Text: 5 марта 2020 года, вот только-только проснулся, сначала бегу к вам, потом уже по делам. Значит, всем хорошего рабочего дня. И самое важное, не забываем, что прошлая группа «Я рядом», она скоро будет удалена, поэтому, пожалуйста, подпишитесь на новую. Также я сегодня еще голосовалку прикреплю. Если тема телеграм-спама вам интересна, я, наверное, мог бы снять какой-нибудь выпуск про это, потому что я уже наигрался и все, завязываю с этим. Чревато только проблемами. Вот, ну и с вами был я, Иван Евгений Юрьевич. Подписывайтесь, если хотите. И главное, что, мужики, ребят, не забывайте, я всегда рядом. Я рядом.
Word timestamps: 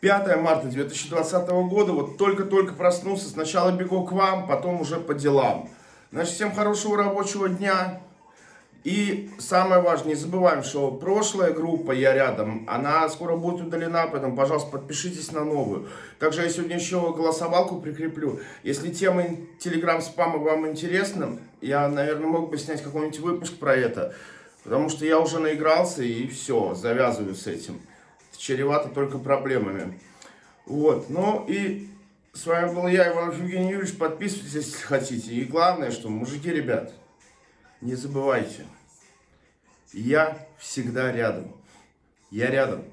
5 0.00 0.40
марта 0.40 0.66
2020 0.68 1.48
года, 1.68 1.92
вот 1.92 2.16
только-только 2.16 2.72
проснулся, 2.72 3.28
сначала 3.28 3.70
бегу 3.70 4.06
к 4.06 4.12
вам, 4.12 4.48
потом 4.48 4.80
уже 4.80 4.96
по 4.96 5.12
делам. 5.12 5.68
Значит, 6.10 6.34
всем 6.34 6.52
хорошего 6.52 6.96
рабочего 6.96 7.48
дня. 7.48 8.00
И 8.82 9.30
самое 9.38 9.82
важное, 9.82 10.14
не 10.14 10.14
забываем, 10.14 10.62
что 10.62 10.90
прошлая 10.90 11.52
группа 11.52 11.92
«Я 11.92 12.14
рядом», 12.14 12.64
она 12.66 13.06
скоро 13.10 13.36
будет 13.36 13.66
удалена, 13.66 14.06
поэтому, 14.06 14.34
пожалуйста, 14.34 14.70
подпишитесь 14.70 15.32
на 15.32 15.44
новую. 15.44 15.88
Также 16.18 16.42
я 16.42 16.48
сегодня 16.48 16.76
еще 16.76 16.98
голосовалку 17.14 17.78
прикреплю. 17.78 18.40
Если 18.62 18.88
тема 18.88 19.24
телеграм-спама 19.58 20.38
вам 20.38 20.66
интересна, 20.66 21.38
я, 21.60 21.88
наверное, 21.88 22.26
мог 22.26 22.50
бы 22.50 22.56
снять 22.56 22.82
какой-нибудь 22.82 23.20
выпуск 23.20 23.58
про 23.58 23.74
это, 23.74 24.14
потому 24.64 24.88
что 24.88 25.04
я 25.04 25.20
уже 25.20 25.40
наигрался 25.40 26.02
и 26.02 26.26
все, 26.26 26.72
завязываю 26.72 27.34
с 27.34 27.46
этим. 27.46 27.82
Чревато 28.40 28.88
только 28.88 29.18
проблемами. 29.18 30.00
Вот, 30.64 31.10
ну 31.10 31.44
и 31.46 31.90
с 32.32 32.46
вами 32.46 32.74
был 32.74 32.86
я, 32.88 33.12
Иван 33.12 33.32
Евгений 33.32 33.72
Юрьевич. 33.72 33.98
Подписывайтесь, 33.98 34.54
если 34.54 34.82
хотите. 34.82 35.32
И 35.32 35.44
главное, 35.44 35.90
что, 35.90 36.08
мужики, 36.08 36.48
ребят, 36.48 36.90
не 37.82 37.94
забывайте, 37.94 38.64
я 39.92 40.48
всегда 40.56 41.12
рядом. 41.12 41.54
Я 42.30 42.46
рядом. 42.50 42.84